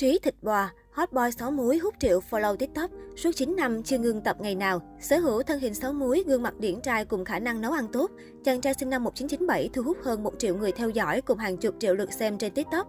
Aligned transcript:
Trí 0.00 0.18
thịt 0.18 0.34
bò, 0.42 0.68
hot 0.90 1.12
boy 1.12 1.30
6 1.38 1.50
múi 1.50 1.78
hút 1.78 1.94
triệu 2.00 2.20
follow 2.30 2.56
TikTok, 2.56 2.90
suốt 3.16 3.30
9 3.36 3.56
năm 3.56 3.82
chưa 3.82 3.98
ngừng 3.98 4.20
tập 4.20 4.36
ngày 4.40 4.54
nào. 4.54 4.82
Sở 5.00 5.18
hữu 5.18 5.42
thân 5.42 5.60
hình 5.60 5.74
6 5.74 5.92
múi, 5.92 6.24
gương 6.26 6.42
mặt 6.42 6.54
điển 6.58 6.80
trai 6.80 7.04
cùng 7.04 7.24
khả 7.24 7.38
năng 7.38 7.60
nấu 7.60 7.72
ăn 7.72 7.88
tốt, 7.92 8.10
chàng 8.44 8.60
trai 8.60 8.74
sinh 8.74 8.90
năm 8.90 9.04
1997 9.04 9.70
thu 9.72 9.82
hút 9.82 9.96
hơn 10.02 10.22
1 10.22 10.34
triệu 10.38 10.56
người 10.56 10.72
theo 10.72 10.90
dõi 10.90 11.20
cùng 11.20 11.38
hàng 11.38 11.56
chục 11.56 11.74
triệu 11.78 11.94
lượt 11.94 12.12
xem 12.12 12.38
trên 12.38 12.52
TikTok. 12.52 12.86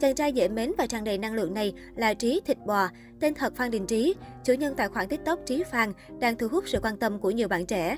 Chàng 0.00 0.14
trai 0.14 0.32
dễ 0.32 0.48
mến 0.48 0.72
và 0.78 0.86
tràn 0.86 1.04
đầy 1.04 1.18
năng 1.18 1.34
lượng 1.34 1.54
này 1.54 1.72
là 1.96 2.14
Trí 2.14 2.40
Thịt 2.46 2.58
Bò, 2.66 2.88
tên 3.20 3.34
thật 3.34 3.52
Phan 3.56 3.70
Đình 3.70 3.86
Trí, 3.86 4.14
chủ 4.44 4.52
nhân 4.52 4.74
tài 4.76 4.88
khoản 4.88 5.08
TikTok 5.08 5.38
Trí 5.46 5.64
Phan, 5.70 5.92
đang 6.20 6.36
thu 6.36 6.48
hút 6.48 6.64
sự 6.66 6.78
quan 6.82 6.96
tâm 6.96 7.18
của 7.18 7.30
nhiều 7.30 7.48
bạn 7.48 7.66
trẻ. 7.66 7.96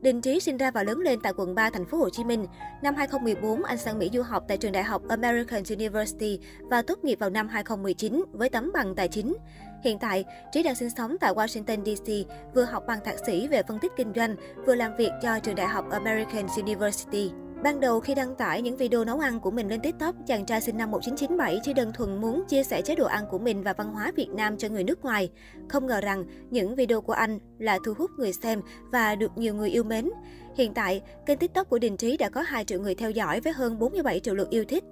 Đình 0.00 0.20
Trí 0.20 0.40
sinh 0.40 0.56
ra 0.56 0.70
và 0.70 0.82
lớn 0.82 0.98
lên 1.00 1.20
tại 1.20 1.32
quận 1.36 1.54
3, 1.54 1.70
thành 1.70 1.86
phố 1.86 1.98
Hồ 1.98 2.10
Chí 2.10 2.24
Minh. 2.24 2.46
Năm 2.82 2.94
2014, 2.94 3.64
anh 3.64 3.78
sang 3.78 3.98
Mỹ 3.98 4.10
du 4.12 4.22
học 4.22 4.44
tại 4.48 4.56
trường 4.56 4.72
đại 4.72 4.82
học 4.82 5.02
American 5.08 5.62
University 5.70 6.38
và 6.60 6.82
tốt 6.82 7.04
nghiệp 7.04 7.18
vào 7.18 7.30
năm 7.30 7.48
2019 7.48 8.24
với 8.32 8.48
tấm 8.48 8.70
bằng 8.74 8.94
tài 8.94 9.08
chính. 9.08 9.34
Hiện 9.84 9.98
tại, 9.98 10.24
Trí 10.52 10.62
đang 10.62 10.74
sinh 10.74 10.90
sống 10.90 11.16
tại 11.20 11.34
Washington 11.34 11.84
DC, 11.84 12.28
vừa 12.54 12.64
học 12.64 12.84
bằng 12.86 12.98
thạc 13.04 13.14
sĩ 13.26 13.48
về 13.48 13.62
phân 13.68 13.78
tích 13.78 13.92
kinh 13.96 14.12
doanh, 14.16 14.36
vừa 14.66 14.74
làm 14.74 14.96
việc 14.96 15.10
cho 15.22 15.38
trường 15.38 15.54
đại 15.54 15.66
học 15.66 15.84
American 15.90 16.46
University. 16.56 17.30
Ban 17.62 17.80
đầu 17.80 18.00
khi 18.00 18.14
đăng 18.14 18.34
tải 18.34 18.62
những 18.62 18.76
video 18.76 19.04
nấu 19.04 19.18
ăn 19.18 19.40
của 19.40 19.50
mình 19.50 19.68
lên 19.68 19.80
TikTok, 19.80 20.14
chàng 20.26 20.46
trai 20.46 20.60
sinh 20.60 20.76
năm 20.76 20.90
1997 20.90 21.60
chỉ 21.62 21.72
đơn 21.72 21.92
thuần 21.92 22.20
muốn 22.20 22.44
chia 22.48 22.62
sẻ 22.62 22.82
chế 22.82 22.94
độ 22.94 23.06
ăn 23.06 23.24
của 23.30 23.38
mình 23.38 23.62
và 23.62 23.72
văn 23.72 23.92
hóa 23.92 24.12
Việt 24.16 24.28
Nam 24.28 24.56
cho 24.58 24.68
người 24.68 24.84
nước 24.84 25.02
ngoài. 25.04 25.30
Không 25.68 25.86
ngờ 25.86 26.00
rằng 26.00 26.24
những 26.50 26.74
video 26.74 27.00
của 27.00 27.12
anh 27.12 27.38
là 27.58 27.78
thu 27.84 27.94
hút 27.98 28.10
người 28.18 28.32
xem 28.32 28.62
và 28.92 29.14
được 29.14 29.30
nhiều 29.36 29.54
người 29.54 29.70
yêu 29.70 29.84
mến. 29.84 30.10
Hiện 30.56 30.74
tại, 30.74 31.02
kênh 31.26 31.38
TikTok 31.38 31.68
của 31.68 31.78
Đình 31.78 31.96
Trí 31.96 32.16
đã 32.16 32.28
có 32.28 32.42
2 32.42 32.64
triệu 32.64 32.80
người 32.80 32.94
theo 32.94 33.10
dõi 33.10 33.40
với 33.40 33.52
hơn 33.52 33.78
47 33.78 34.20
triệu 34.20 34.34
lượt 34.34 34.50
yêu 34.50 34.64
thích. 34.64 34.84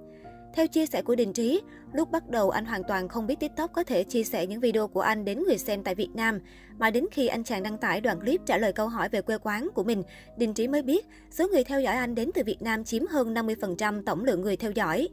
Theo 0.55 0.67
chia 0.67 0.85
sẻ 0.85 1.01
của 1.01 1.15
Đình 1.15 1.33
Trí, 1.33 1.61
lúc 1.93 2.11
bắt 2.11 2.29
đầu 2.29 2.49
anh 2.49 2.65
hoàn 2.65 2.83
toàn 2.83 3.07
không 3.07 3.27
biết 3.27 3.39
TikTok 3.39 3.73
có 3.73 3.83
thể 3.83 4.03
chia 4.03 4.23
sẻ 4.23 4.47
những 4.47 4.59
video 4.59 4.87
của 4.87 5.01
anh 5.01 5.25
đến 5.25 5.43
người 5.47 5.57
xem 5.57 5.83
tại 5.83 5.95
Việt 5.95 6.09
Nam. 6.13 6.39
Mà 6.77 6.91
đến 6.91 7.05
khi 7.11 7.27
anh 7.27 7.43
chàng 7.43 7.63
đăng 7.63 7.77
tải 7.77 8.01
đoạn 8.01 8.19
clip 8.19 8.41
trả 8.45 8.57
lời 8.57 8.73
câu 8.73 8.87
hỏi 8.87 9.09
về 9.09 9.21
quê 9.21 9.37
quán 9.37 9.67
của 9.73 9.83
mình, 9.83 10.03
Đình 10.37 10.53
Trí 10.53 10.67
mới 10.67 10.81
biết 10.81 11.05
số 11.31 11.47
người 11.47 11.63
theo 11.63 11.81
dõi 11.81 11.95
anh 11.95 12.15
đến 12.15 12.29
từ 12.33 12.41
Việt 12.45 12.61
Nam 12.61 12.83
chiếm 12.83 13.07
hơn 13.07 13.33
50% 13.33 14.03
tổng 14.03 14.23
lượng 14.23 14.41
người 14.41 14.55
theo 14.57 14.71
dõi. 14.71 15.07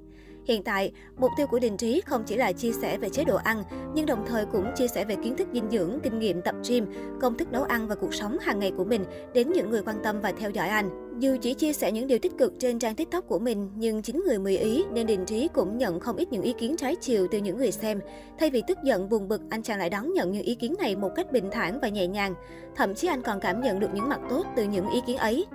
Hiện 0.45 0.63
tại, 0.63 0.93
mục 1.17 1.31
tiêu 1.37 1.47
của 1.47 1.59
Đình 1.59 1.77
Trí 1.77 2.01
không 2.07 2.23
chỉ 2.27 2.37
là 2.37 2.53
chia 2.53 2.73
sẻ 2.73 2.99
về 2.99 3.09
chế 3.09 3.25
độ 3.25 3.37
ăn, 3.37 3.63
nhưng 3.95 4.07
đồng 4.07 4.25
thời 4.27 4.45
cũng 4.47 4.67
chia 4.77 4.89
sẻ 4.89 5.05
về 5.05 5.17
kiến 5.25 5.37
thức 5.37 5.49
dinh 5.53 5.71
dưỡng, 5.71 5.99
kinh 6.03 6.19
nghiệm 6.19 6.43
tập 6.43 6.55
gym, 6.69 6.87
công 7.21 7.37
thức 7.37 7.53
nấu 7.53 7.63
ăn 7.63 7.89
và 7.89 7.95
cuộc 7.95 8.15
sống 8.15 8.39
hàng 8.41 8.59
ngày 8.59 8.73
của 8.77 8.85
mình 8.85 9.05
đến 9.35 9.53
những 9.53 9.71
người 9.71 9.83
quan 9.87 9.97
tâm 10.03 10.21
và 10.21 10.33
theo 10.33 10.51
dõi 10.51 10.69
anh. 10.69 11.19
Dù 11.19 11.37
chỉ 11.41 11.55
chia 11.55 11.73
sẻ 11.73 11.93
những 11.93 12.07
điều 12.07 12.19
tích 12.19 12.33
cực 12.39 12.53
trên 12.59 12.79
trang 12.79 12.95
TikTok 12.95 13.29
của 13.29 13.39
mình, 13.39 13.71
nhưng 13.77 14.03
chính 14.03 14.23
người 14.27 14.39
mười 14.39 14.57
ý 14.57 14.85
nên 14.93 15.07
Đình 15.07 15.25
Trí 15.25 15.49
cũng 15.49 15.79
nhận 15.79 16.01
không 16.01 16.17
ít 16.17 16.33
những 16.33 16.43
ý 16.43 16.53
kiến 16.59 16.77
trái 16.77 16.97
chiều 16.97 17.27
từ 17.31 17.39
những 17.39 17.59
người 17.59 17.73
xem. 17.73 18.01
Thay 18.39 18.51
vì 18.51 18.63
tức 18.67 18.79
giận 18.85 19.09
buồn 19.09 19.29
bực, 19.29 19.41
anh 19.51 19.63
chàng 19.63 19.79
lại 19.79 19.91
đón 19.91 20.13
nhận 20.13 20.33
những 20.33 20.43
ý 20.43 20.55
kiến 20.55 20.75
này 20.79 20.97
một 20.97 21.11
cách 21.17 21.33
bình 21.33 21.49
thản 21.53 21.79
và 21.81 21.89
nhẹ 21.89 22.07
nhàng. 22.07 22.35
Thậm 22.77 22.95
chí 22.95 23.09
anh 23.09 23.23
còn 23.23 23.41
cảm 23.41 23.61
nhận 23.61 23.81
được 23.81 23.95
những 23.95 24.09
mặt 24.09 24.21
tốt 24.31 24.47
từ 24.57 24.65
những 24.65 24.91
ý 24.91 25.01
kiến 25.07 25.17
ấy. 25.17 25.47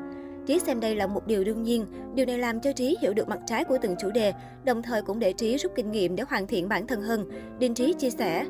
Trí 0.47 0.59
xem 0.59 0.79
đây 0.79 0.95
là 0.95 1.07
một 1.07 1.27
điều 1.27 1.43
đương 1.43 1.63
nhiên. 1.63 1.85
Điều 2.15 2.25
này 2.25 2.37
làm 2.37 2.59
cho 2.59 2.71
Trí 2.71 2.97
hiểu 3.01 3.13
được 3.13 3.27
mặt 3.27 3.39
trái 3.45 3.63
của 3.63 3.77
từng 3.81 3.95
chủ 3.99 4.11
đề, 4.11 4.33
đồng 4.65 4.81
thời 4.81 5.01
cũng 5.01 5.19
để 5.19 5.33
Trí 5.33 5.57
rút 5.57 5.71
kinh 5.75 5.91
nghiệm 5.91 6.15
để 6.15 6.23
hoàn 6.29 6.47
thiện 6.47 6.69
bản 6.69 6.87
thân 6.87 7.01
hơn. 7.01 7.29
Đình 7.59 7.73
Trí 7.73 7.93
chia 7.93 8.09
sẻ, 8.09 8.45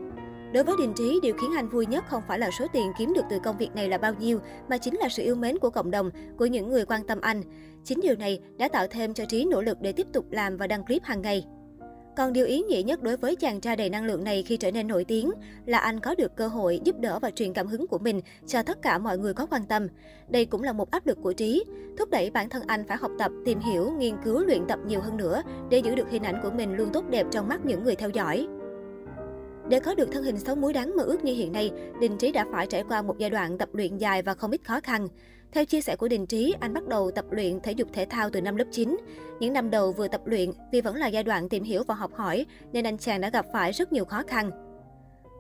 Đối 0.53 0.64
với 0.64 0.75
Đình 0.80 0.94
Trí, 0.94 1.20
điều 1.23 1.36
khiến 1.42 1.52
anh 1.56 1.70
vui 1.70 1.86
nhất 1.86 2.06
không 2.08 2.23
phải 2.28 2.40
là 2.40 2.50
số 2.59 2.68
tiền 2.73 2.92
kiếm 2.98 3.14
được 3.14 3.25
từ 3.30 3.40
công 3.44 3.58
việc 3.58 3.75
này 3.75 3.90
là 3.90 3.98
bao 3.98 4.14
nhiêu, 4.14 4.40
mà 4.70 4.78
chính 4.78 4.95
là 4.95 5.09
sự 5.09 5.23
yêu 5.23 5.36
mến 5.36 5.58
của 5.58 5.70
cộng 5.70 5.92
đồng, 5.92 6.09
của 6.38 6.45
những 6.45 6.70
người 6.70 6.86
quan 6.86 7.08
tâm 7.08 7.22
anh. 7.22 7.42
Chính 7.84 8.00
điều 8.03 8.16
này 8.16 8.40
đã 8.58 8.68
tạo 8.68 8.88
thêm 8.88 9.14
cho 9.14 9.25
Trí 9.25 9.45
nỗ 9.45 9.62
lực 9.62 9.81
để 9.81 9.92
tiếp 9.92 10.08
tục 10.14 10.31
làm 10.31 10.58
và 10.58 10.68
đăng 10.68 10.86
clip 10.86 11.03
hàng 11.03 11.22
ngày. 11.22 11.45
Còn 12.17 12.33
điều 12.33 12.45
ý 12.45 12.61
nghĩa 12.61 12.81
nhất 12.81 13.03
đối 13.03 13.17
với 13.17 13.35
chàng 13.35 13.61
trai 13.61 13.75
đầy 13.75 13.89
năng 13.89 14.05
lượng 14.05 14.23
này 14.23 14.43
khi 14.43 14.57
trở 14.57 14.71
nên 14.71 14.87
nổi 14.87 15.03
tiếng 15.03 15.31
là 15.65 15.77
anh 15.77 15.99
có 15.99 16.15
được 16.15 16.35
cơ 16.35 16.47
hội 16.47 16.79
giúp 16.83 16.99
đỡ 16.99 17.19
và 17.19 17.31
truyền 17.31 17.53
cảm 17.53 17.67
hứng 17.67 17.87
của 17.87 17.97
mình 17.97 18.21
cho 18.47 18.63
tất 18.63 18.81
cả 18.81 18.97
mọi 18.97 19.17
người 19.17 19.33
có 19.33 19.45
quan 19.45 19.65
tâm. 19.65 19.87
Đây 20.27 20.45
cũng 20.45 20.63
là 20.63 20.73
một 20.73 20.91
áp 20.91 21.07
lực 21.07 21.17
của 21.23 21.33
Trí, 21.33 21.63
thúc 21.97 22.09
đẩy 22.09 22.29
bản 22.29 22.50
thân 22.50 22.63
anh 22.67 22.83
phải 22.88 22.97
học 22.97 23.11
tập, 23.19 23.31
tìm 23.45 23.59
hiểu, 23.59 23.91
nghiên 23.97 24.16
cứu, 24.23 24.39
luyện 24.39 24.61
tập 24.67 24.79
nhiều 24.85 25.01
hơn 25.01 25.17
nữa 25.17 25.41
để 25.69 25.77
giữ 25.77 25.95
được 25.95 26.09
hình 26.09 26.23
ảnh 26.23 26.39
của 26.44 26.50
mình 26.50 26.75
luôn 26.75 26.89
tốt 26.94 27.06
đẹp 27.09 27.27
trong 27.31 27.47
mắt 27.47 27.66
những 27.66 27.83
người 27.83 27.95
theo 27.95 28.09
dõi. 28.09 28.47
Để 29.69 29.79
có 29.79 29.95
được 29.95 30.11
thân 30.11 30.23
hình 30.23 30.39
sáu 30.39 30.55
múi 30.55 30.73
đáng 30.73 30.95
mơ 30.95 31.03
ước 31.03 31.23
như 31.23 31.33
hiện 31.33 31.51
nay, 31.51 31.72
Đình 32.01 32.17
Trí 32.17 32.31
đã 32.31 32.45
phải 32.51 32.67
trải 32.67 32.83
qua 32.83 33.01
một 33.01 33.17
giai 33.17 33.29
đoạn 33.29 33.57
tập 33.57 33.69
luyện 33.73 33.97
dài 33.97 34.22
và 34.22 34.33
không 34.33 34.51
ít 34.51 34.61
khó 34.63 34.79
khăn. 34.83 35.07
Theo 35.51 35.66
chia 35.66 35.81
sẻ 35.81 35.95
của 35.95 36.07
Đình 36.07 36.25
Trí, 36.25 36.55
anh 36.59 36.73
bắt 36.73 36.88
đầu 36.88 37.11
tập 37.11 37.25
luyện 37.31 37.59
thể 37.61 37.72
dục 37.72 37.88
thể 37.94 38.06
thao 38.09 38.29
từ 38.29 38.41
năm 38.41 38.56
lớp 38.56 38.66
9. 38.72 38.97
Những 39.39 39.53
năm 39.53 39.69
đầu 39.69 39.91
vừa 39.91 40.07
tập 40.07 40.22
luyện, 40.25 40.51
vì 40.72 40.81
vẫn 40.81 40.95
là 40.95 41.07
giai 41.07 41.23
đoạn 41.23 41.50
tìm 41.50 41.63
hiểu 41.63 41.83
và 41.88 41.95
học 41.95 42.11
hỏi, 42.16 42.45
nên 42.72 42.88
anh 42.88 42.97
chàng 42.97 43.22
đã 43.22 43.29
gặp 43.29 43.45
phải 43.53 43.72
rất 43.72 43.94
nhiều 43.94 44.06
khó 44.06 44.23
khăn. 44.27 44.51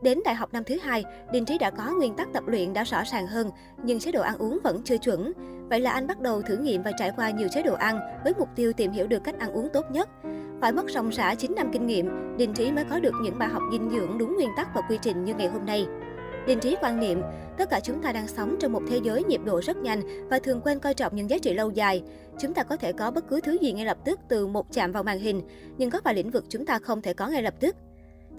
Đến 0.03 0.19
đại 0.25 0.35
học 0.35 0.53
năm 0.53 0.63
thứ 0.63 0.77
hai, 0.81 1.03
Đình 1.31 1.45
Trí 1.45 1.57
đã 1.57 1.71
có 1.71 1.91
nguyên 1.97 2.15
tắc 2.15 2.27
tập 2.33 2.43
luyện 2.47 2.73
đã 2.73 2.83
rõ 2.83 3.03
ràng 3.11 3.27
hơn, 3.27 3.49
nhưng 3.83 3.99
chế 3.99 4.11
độ 4.11 4.21
ăn 4.21 4.37
uống 4.37 4.59
vẫn 4.63 4.81
chưa 4.85 4.97
chuẩn. 4.97 5.31
Vậy 5.69 5.79
là 5.79 5.91
anh 5.91 6.07
bắt 6.07 6.19
đầu 6.19 6.41
thử 6.41 6.57
nghiệm 6.57 6.83
và 6.83 6.91
trải 6.99 7.11
qua 7.15 7.29
nhiều 7.29 7.47
chế 7.51 7.63
độ 7.63 7.73
ăn 7.73 7.99
với 8.23 8.33
mục 8.39 8.49
tiêu 8.55 8.73
tìm 8.73 8.91
hiểu 8.91 9.07
được 9.07 9.23
cách 9.23 9.39
ăn 9.39 9.51
uống 9.51 9.69
tốt 9.73 9.85
nhất. 9.91 10.09
Phải 10.61 10.71
mất 10.71 10.89
ròng 10.89 11.09
rã 11.09 11.35
9 11.35 11.55
năm 11.55 11.69
kinh 11.73 11.87
nghiệm, 11.87 12.37
Đình 12.37 12.53
Trí 12.53 12.71
mới 12.71 12.83
có 12.89 12.99
được 12.99 13.13
những 13.21 13.39
bài 13.39 13.49
học 13.49 13.63
dinh 13.71 13.89
dưỡng 13.91 14.17
đúng 14.17 14.35
nguyên 14.35 14.49
tắc 14.57 14.75
và 14.75 14.81
quy 14.89 14.97
trình 15.01 15.25
như 15.25 15.33
ngày 15.33 15.47
hôm 15.47 15.65
nay. 15.65 15.87
Đình 16.47 16.59
Trí 16.59 16.75
quan 16.81 16.99
niệm, 16.99 17.21
tất 17.57 17.69
cả 17.69 17.79
chúng 17.79 18.01
ta 18.01 18.11
đang 18.11 18.27
sống 18.27 18.55
trong 18.59 18.73
một 18.73 18.81
thế 18.89 18.99
giới 19.03 19.23
nhịp 19.23 19.41
độ 19.45 19.61
rất 19.61 19.77
nhanh 19.77 20.27
và 20.29 20.39
thường 20.39 20.61
quên 20.61 20.79
coi 20.79 20.93
trọng 20.93 21.15
những 21.15 21.29
giá 21.29 21.37
trị 21.37 21.53
lâu 21.53 21.71
dài. 21.71 22.03
Chúng 22.39 22.53
ta 22.53 22.63
có 22.63 22.77
thể 22.77 22.93
có 22.93 23.11
bất 23.11 23.27
cứ 23.29 23.41
thứ 23.41 23.57
gì 23.61 23.73
ngay 23.73 23.85
lập 23.85 23.97
tức 24.05 24.19
từ 24.29 24.47
một 24.47 24.73
chạm 24.73 24.91
vào 24.91 25.03
màn 25.03 25.19
hình, 25.19 25.41
nhưng 25.77 25.89
có 25.89 26.01
vài 26.03 26.13
lĩnh 26.13 26.31
vực 26.31 26.45
chúng 26.49 26.65
ta 26.65 26.79
không 26.79 27.01
thể 27.01 27.13
có 27.13 27.27
ngay 27.27 27.43
lập 27.43 27.53
tức. 27.59 27.75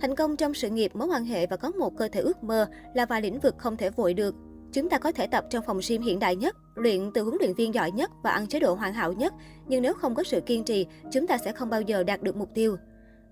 Thành 0.00 0.14
công 0.14 0.36
trong 0.36 0.54
sự 0.54 0.70
nghiệp, 0.70 0.96
mối 0.96 1.08
quan 1.08 1.24
hệ 1.24 1.46
và 1.46 1.56
có 1.56 1.70
một 1.70 1.96
cơ 1.98 2.08
thể 2.08 2.20
ước 2.20 2.44
mơ 2.44 2.66
là 2.94 3.06
vài 3.06 3.22
lĩnh 3.22 3.40
vực 3.40 3.54
không 3.58 3.76
thể 3.76 3.90
vội 3.90 4.14
được. 4.14 4.34
Chúng 4.72 4.88
ta 4.88 4.98
có 4.98 5.12
thể 5.12 5.26
tập 5.26 5.44
trong 5.50 5.64
phòng 5.66 5.80
gym 5.88 6.02
hiện 6.02 6.18
đại 6.18 6.36
nhất, 6.36 6.56
luyện 6.78 7.10
từ 7.14 7.22
huấn 7.22 7.36
luyện 7.40 7.54
viên 7.54 7.74
giỏi 7.74 7.90
nhất 7.90 8.10
và 8.22 8.30
ăn 8.30 8.46
chế 8.46 8.60
độ 8.60 8.74
hoàn 8.74 8.94
hảo 8.94 9.12
nhất, 9.12 9.34
nhưng 9.68 9.82
nếu 9.82 9.94
không 9.94 10.14
có 10.14 10.22
sự 10.22 10.40
kiên 10.40 10.64
trì, 10.64 10.86
chúng 11.12 11.26
ta 11.26 11.38
sẽ 11.38 11.52
không 11.52 11.70
bao 11.70 11.80
giờ 11.80 12.02
đạt 12.02 12.22
được 12.22 12.36
mục 12.36 12.48
tiêu. 12.54 12.76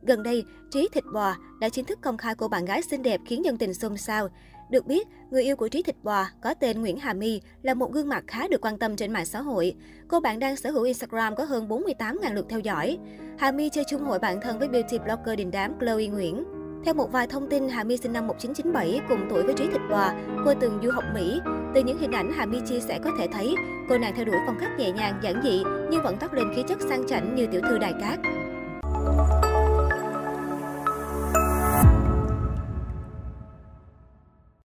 Gần 0.03 0.23
đây, 0.23 0.45
Trí 0.71 0.89
Thịt 0.93 1.05
Bò 1.13 1.35
đã 1.61 1.69
chính 1.69 1.85
thức 1.85 1.99
công 2.03 2.17
khai 2.17 2.35
cô 2.35 2.49
bạn 2.49 2.65
gái 2.65 2.83
xinh 2.83 3.03
đẹp 3.03 3.21
khiến 3.27 3.45
dân 3.45 3.57
tình 3.57 3.75
xôn 3.75 3.97
xao. 3.97 4.29
Được 4.71 4.87
biết, 4.87 5.07
người 5.31 5.43
yêu 5.43 5.57
của 5.57 5.69
Trí 5.69 5.83
Thịt 5.83 5.97
Bò 6.03 6.27
có 6.43 6.55
tên 6.55 6.81
Nguyễn 6.81 6.99
Hà 6.99 7.13
My 7.13 7.41
là 7.63 7.75
một 7.75 7.93
gương 7.93 8.09
mặt 8.09 8.25
khá 8.27 8.49
được 8.49 8.61
quan 8.61 8.79
tâm 8.79 8.97
trên 8.97 9.13
mạng 9.13 9.27
xã 9.27 9.41
hội. 9.41 9.75
Cô 10.09 10.21
bạn 10.21 10.39
đang 10.39 10.57
sở 10.57 10.71
hữu 10.71 10.83
Instagram 10.83 11.37
có 11.37 11.45
hơn 11.45 11.69
48.000 11.69 12.35
lượt 12.35 12.47
theo 12.49 12.61
dõi. 12.61 12.99
Hà 13.39 13.53
My 13.53 13.69
chơi 13.69 13.85
chung 13.91 14.03
hội 14.03 14.19
bạn 14.19 14.41
thân 14.41 14.59
với 14.59 14.69
beauty 14.69 14.99
blogger 14.99 15.39
đình 15.39 15.51
đám 15.51 15.73
Chloe 15.81 16.07
Nguyễn. 16.07 16.45
Theo 16.85 16.95
một 16.95 17.13
vài 17.13 17.27
thông 17.27 17.49
tin, 17.49 17.69
Hà 17.69 17.85
My 17.85 17.97
sinh 17.97 18.13
năm 18.13 18.27
1997, 18.27 19.01
cùng 19.09 19.27
tuổi 19.31 19.43
với 19.43 19.55
Trí 19.55 19.67
Thịt 19.67 19.81
Bò. 19.91 20.13
Cô 20.45 20.55
từng 20.61 20.79
du 20.83 20.91
học 20.91 21.05
Mỹ. 21.15 21.41
Từ 21.77 21.83
những 21.83 21.99
hình 21.99 22.13
ảnh 22.13 22.33
Hà 22.33 22.47
My 22.47 22.59
chia 22.67 22.81
sẻ 22.81 22.99
có 23.05 23.11
thể 23.19 23.29
thấy, 23.33 23.55
cô 23.89 23.99
nàng 23.99 24.13
theo 24.17 24.25
đuổi 24.25 24.37
phong 24.47 24.57
cách 24.61 24.71
nhẹ 24.79 24.91
nhàng, 24.91 25.19
giản 25.23 25.41
dị, 25.45 25.63
nhưng 25.91 26.03
vẫn 26.03 26.17
toát 26.17 26.35
lên 26.35 26.53
khí 26.57 26.63
chất 26.69 26.79
sang 26.81 27.07
chảnh 27.09 27.35
như 27.35 27.47
tiểu 27.47 27.61
thư 27.69 27.79
đài 27.79 27.93
cát. 28.01 28.19